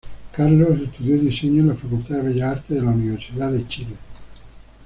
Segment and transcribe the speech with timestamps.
[0.35, 3.95] Carlos estudió diseño en la Facultad de Bellas Artes de la Universidad de Chile.